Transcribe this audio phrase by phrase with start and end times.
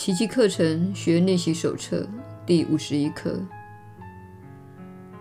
[0.00, 2.08] 奇迹课程学练习手册
[2.46, 3.38] 第五十一课。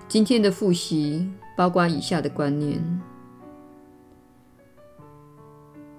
[0.07, 2.81] 今天的复习包括以下的观念：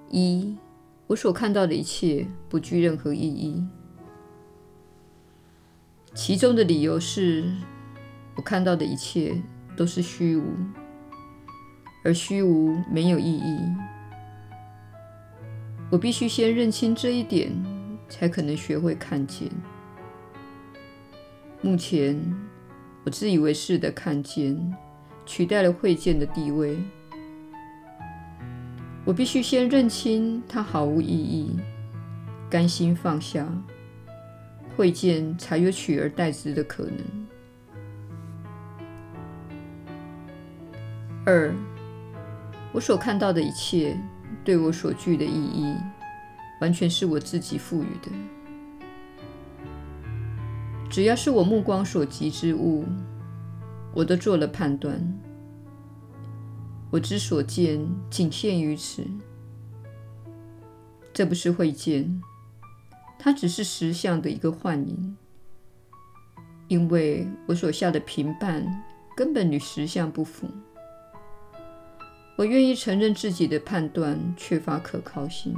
[0.08, 0.56] 一、
[1.08, 3.62] 我所看到的一切不具任何意义。
[6.14, 7.52] 其中的理由是，
[8.34, 9.38] 我看到的一切
[9.76, 10.54] 都是虚无，
[12.02, 13.58] 而虚无没有意义。
[15.90, 17.52] 我必须先认清这一点。
[18.10, 19.48] 才可能学会看见。
[21.62, 22.20] 目前，
[23.04, 24.74] 我自以为是的看见
[25.24, 26.76] 取代了会见的地位。
[29.04, 31.58] 我必须先认清它毫无意义，
[32.50, 33.46] 甘心放下，
[34.76, 36.94] 会见才有取而代之的可能。
[41.24, 41.54] 二，
[42.72, 43.96] 我所看到的一切
[44.44, 45.74] 对我所具的意义，
[46.60, 48.10] 完全是我自己赋予的。
[50.88, 52.84] 只要是我目光所及之物，
[53.94, 55.00] 我都做了判断。
[56.90, 59.04] 我之所见仅限于此。
[61.12, 62.20] 这不是会见，
[63.18, 65.16] 它只是实相的一个幻影。
[66.66, 68.84] 因为我所下的评判
[69.16, 70.48] 根本与实相不符。
[72.36, 75.54] 我愿意承认自己的判断缺乏可靠性。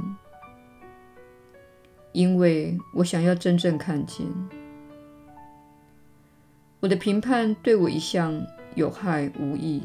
[2.13, 4.25] 因为我想要真正看见，
[6.79, 8.39] 我的评判对我一向
[8.75, 9.81] 有害无益，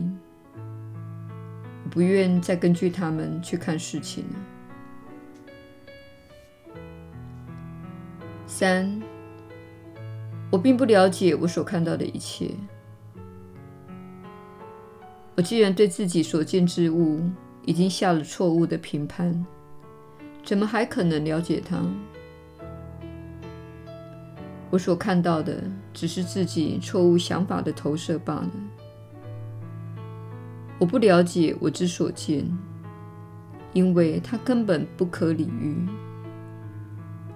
[1.84, 4.36] 我不愿再根据他们去看事情了。
[8.46, 9.00] 三，
[10.50, 12.50] 我并不了解我所看到的一切。
[15.34, 17.22] 我既然对自己所见之物
[17.64, 19.46] 已经下了错误的评判，
[20.44, 21.80] 怎么还可能了解它？
[24.70, 25.62] 我所看到的
[25.94, 28.50] 只是自己错误想法的投射罢了。
[30.78, 32.47] 我不了解我之所见，
[33.72, 35.76] 因为它根本不可理喻。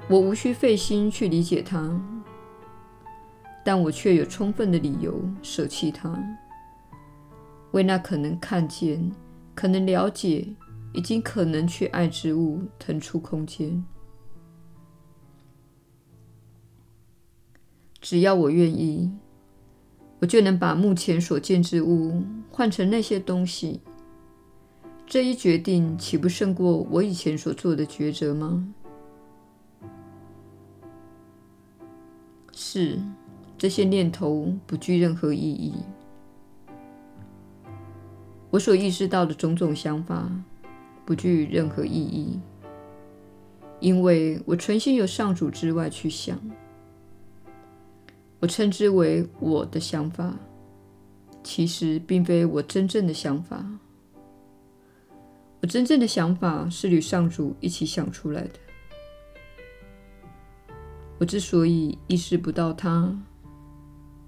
[0.08, 2.00] 我无需费心去理解它，
[3.64, 6.16] 但我却有充分的理由舍弃它，
[7.70, 9.10] 为那可能看见、
[9.54, 10.46] 可能了解
[10.92, 13.82] 已经可能去爱之物腾出空间。
[18.12, 19.10] 只要我愿意，
[20.20, 23.80] 我就能把目前所见之物换成那些东西。
[25.06, 28.68] 这一决定岂不胜过我以前所做的抉择吗？
[32.52, 33.00] 是，
[33.56, 35.72] 这些念头不具任何意义。
[38.50, 40.30] 我所意识到的种种想法
[41.06, 42.38] 不具任何意义，
[43.80, 46.38] 因为我存心由上主之外去想。
[48.42, 50.34] 我称之为我的想法，
[51.44, 53.64] 其实并非我真正的想法。
[55.60, 58.54] 我真正的想法是与上主一起想出来的。
[61.20, 63.16] 我之所以意识不到它，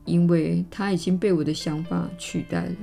[0.05, 2.77] 因为它已经被我的想法取代了。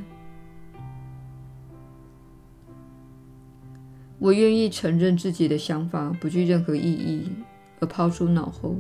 [4.19, 7.31] 我愿意承认自己的想法不具任何意义，
[7.79, 8.75] 而抛诸脑后。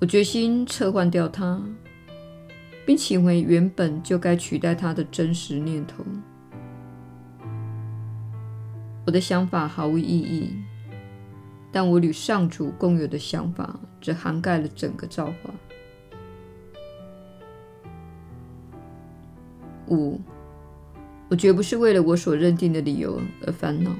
[0.00, 1.62] 我决心撤换掉它，
[2.86, 6.02] 并请回原本就该取代它的真实念头。
[9.04, 10.54] 我的想法毫无意义，
[11.70, 15.50] 但我与上主共有的想法则涵盖了整个造化。
[19.88, 20.18] 五，
[21.28, 23.90] 我绝不是为了我所认定的理由而烦恼。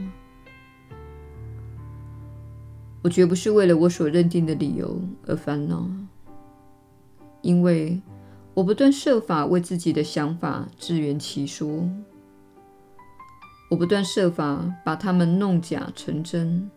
[3.03, 5.88] 我绝不是为了我所认定的理由而烦恼，
[7.41, 8.00] 因为
[8.53, 11.89] 我不断设法为自己的想法自圆其说，
[13.71, 16.71] 我不断设法把它们弄假成真，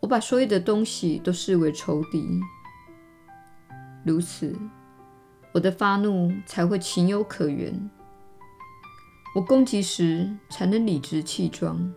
[0.00, 2.38] 我把所有的东西都视为仇敌，
[4.04, 4.54] 如此，
[5.52, 7.88] 我的发怒才会情有可原，
[9.34, 11.90] 我攻击时才能理直气壮。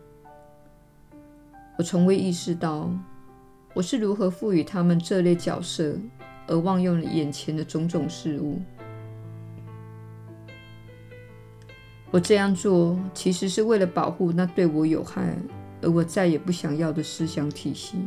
[1.78, 2.90] 我从未意识到
[3.74, 5.96] 我是如何赋予他们这类角色，
[6.48, 8.62] 而忘用了眼前的种种事物。
[12.12, 15.34] 我这样做其实是为了保护那对我有害
[15.82, 17.98] 而我再也不想要的思想体系。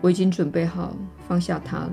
[0.00, 0.96] 我已经准备好
[1.28, 1.92] 放下它了。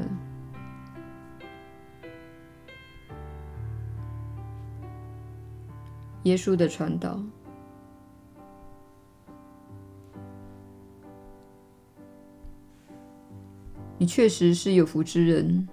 [6.24, 7.20] 耶稣的传导。
[14.10, 15.70] 确实是有福之人。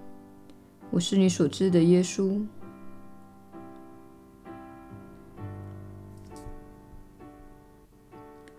[0.91, 2.45] 我是你所知的耶稣。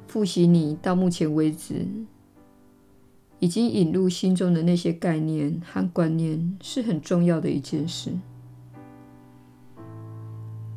[0.08, 1.86] 复习你到目前为止
[3.38, 8.10] 已经引入心中的那些概念和观念，是很重要的一件事。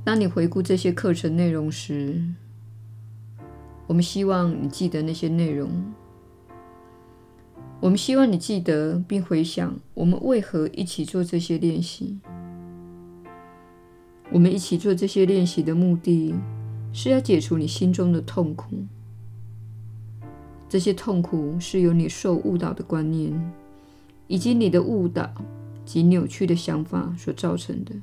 [0.04, 2.22] 当你回顾这些课程内容时，
[3.88, 5.72] 我们希望你记得那些内容。
[7.82, 12.20] 我们希望你记得并回想我们为何一起做这些练习。
[14.32, 16.36] 我们一起做这些练习的目的
[16.94, 18.86] 是要解除你心中的痛苦。
[20.70, 23.52] 这些痛苦是由你受误导的观念，
[24.28, 25.30] 以及你的误导
[25.84, 27.96] 及扭曲的想法所造成的。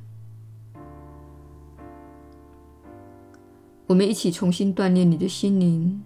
[3.87, 6.03] 我们一起重新锻炼你的心灵，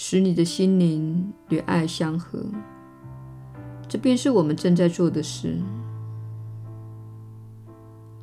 [0.00, 2.38] 使你的心灵与爱相合。
[3.88, 5.56] 这便是我们正在做的事。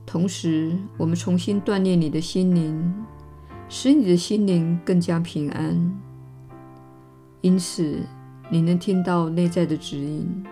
[0.06, 2.94] 同时，我们重新锻炼你的心灵，
[3.68, 6.00] 使你的心灵更加平安。
[7.42, 8.00] 因此，
[8.50, 10.46] 你能听到内在的指引。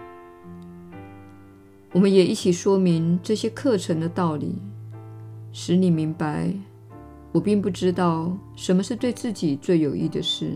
[1.94, 4.62] 我们也一起说明这些课程的道理，
[5.54, 6.54] 使你明白。
[7.32, 10.52] 我并不知道什么是对自己最有益的事。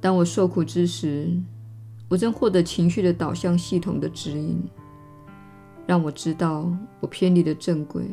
[0.00, 1.30] 当我受苦之时，
[2.08, 4.62] 我正获得情绪的导向系统的指引，
[5.86, 8.04] 让我知道我偏离了正轨。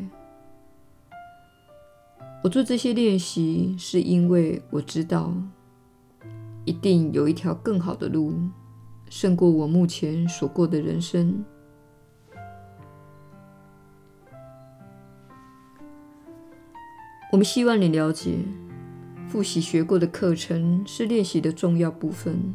[2.44, 5.32] 我做这些练习，是因为我知道
[6.64, 8.34] 一定有一条更好的路，
[9.08, 11.42] 胜过我目前所过的人生。
[17.32, 18.38] 我们希望你了解，
[19.28, 22.54] 复习学过的课程是练习的重要部分。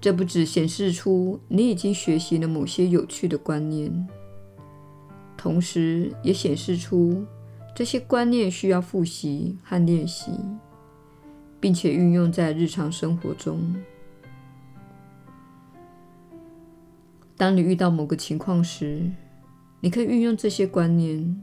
[0.00, 4.06] 这不只显示出你已经学习了某些有趣的观念，
[5.36, 7.24] 同时也显示出
[7.74, 10.32] 这些观念需要复习和练习，
[11.58, 13.74] 并且运用在日常生活中。
[17.38, 19.10] 当你遇到某个情况时，
[19.80, 21.42] 你可以运用这些观念。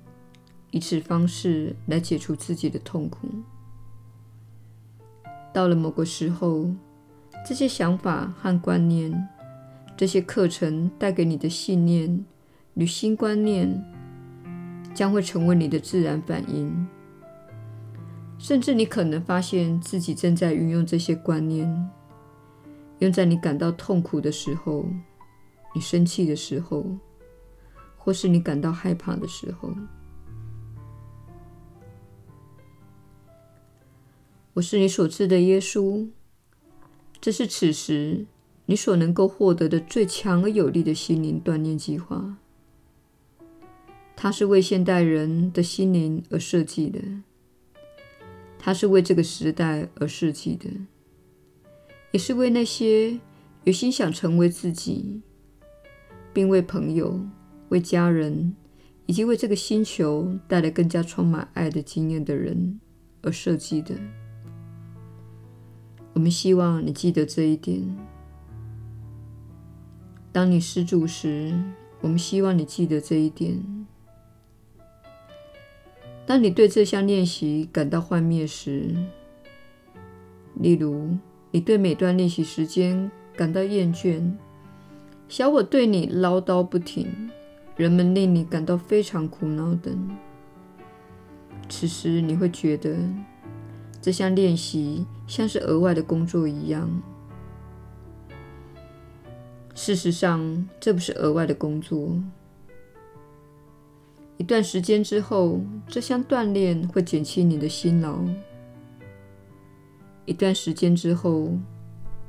[0.71, 3.27] 以此方式来解除自己的痛苦。
[5.53, 6.67] 到了某个时候，
[7.47, 9.27] 这些想法和观念，
[9.95, 12.25] 这些课程带给你的信念
[12.73, 13.83] 与新观念，
[14.93, 16.87] 将会成为你的自然反应。
[18.39, 21.89] 甚至你可能发现自己正在运用这些观念，
[22.99, 24.85] 用在你感到痛苦的时候、
[25.73, 26.85] 你生气的时候，
[27.95, 29.71] 或是你感到害怕的时候。
[34.55, 36.07] 我是你所知的耶稣，
[37.19, 38.27] 这是此时
[38.67, 42.37] 你所能够获得的最强而有力的心灵锻炼计划。
[44.15, 47.01] 它是为现代人的心灵而设计的，
[48.59, 50.69] 它是为这个时代而设计的，
[52.11, 53.19] 也是为那些
[53.63, 55.19] 有心想成为自己，
[56.31, 57.19] 并为朋友、
[57.69, 58.55] 为家人
[59.07, 62.79] 以及为这个星球带来更加充满爱的经验的人
[63.23, 63.95] 而设计的。
[66.13, 67.81] 我们希望你记得这一点。
[70.31, 71.53] 当你失足时，
[72.01, 73.61] 我们希望你记得这一点。
[76.25, 78.95] 当你对这项练习感到幻灭时，
[80.55, 81.17] 例如
[81.51, 84.31] 你对每段练习时间感到厌倦，
[85.27, 87.29] 小我对你唠叨不停，
[87.75, 90.17] 人们令你感到非常苦恼等，
[91.67, 92.95] 此时你会觉得。
[94.03, 96.89] 这项练习像是额外的工作一样。
[99.73, 102.21] 事实上，这不是额外的工作。
[104.35, 108.19] 一段时间之后，这项锻炼会减轻你的辛劳。
[110.25, 111.57] 一段时间之后，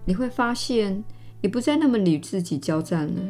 [0.05, 1.03] 你会发现
[1.43, 3.21] 你不再那么与自己交战了，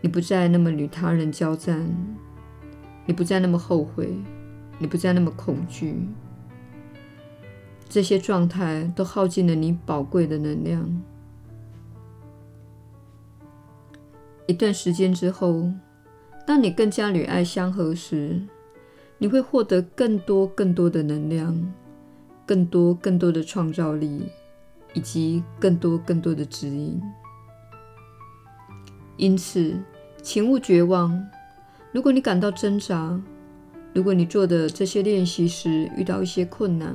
[0.00, 1.88] 你不再那么与他人交战，
[3.06, 4.12] 你不再那么后悔，
[4.80, 5.94] 你不再那么恐惧。
[7.88, 11.02] 这些状态都耗尽了你宝贵的能量。
[14.46, 15.70] 一段时间之后，
[16.46, 18.40] 当你更加与爱相合时，
[19.18, 21.72] 你会获得更多更多的能量，
[22.46, 24.22] 更多更多的创造力，
[24.94, 27.00] 以及更多更多的指引。
[29.16, 29.76] 因此，
[30.22, 31.26] 请勿绝望。
[31.92, 33.20] 如果你感到挣扎，
[33.92, 36.94] 如果你做的这些练习时遇到一些困难，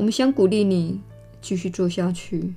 [0.00, 0.98] 我们想鼓励你
[1.42, 2.54] 继续做下去，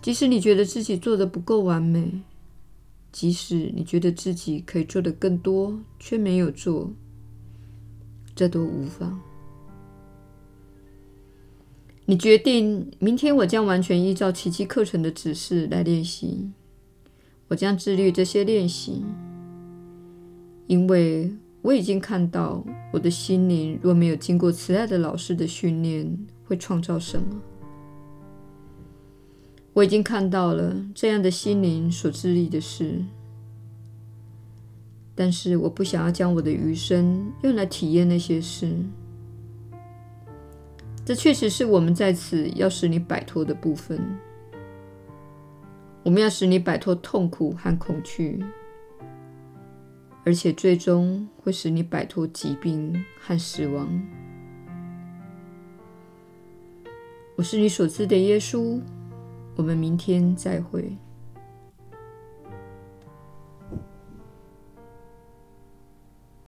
[0.00, 2.22] 即使你觉得自己做得不够完美，
[3.12, 6.90] 即使你觉得自己可以做得更多，却没有做，
[8.34, 9.20] 这都无妨。
[12.06, 16.50] 你决定明天我将完全依照奇迹课程的指示来练习，
[17.48, 19.04] 我将自律这些练习，
[20.66, 21.30] 因为
[21.62, 27.40] 我已经看到我的心灵若没有经过慈爱的老师的训练，会创造什么。
[29.72, 33.02] 我已经看到了这样的心灵所致力的事，
[35.14, 38.70] 但是我不想要将我的余生用来体验那些事。
[41.04, 43.98] 这确实是我们在此要使你摆脱的部分。
[46.02, 48.44] 我们要使你摆脱痛苦和恐惧，
[50.24, 53.88] 而且最终会使你摆脱疾病和死亡。
[57.36, 58.80] 我是你所知的耶稣。
[59.54, 60.96] 我们明天再会。